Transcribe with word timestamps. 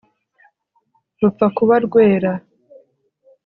rupfa 1.19 1.45
kuba 1.57 1.75
rwera 1.85 2.31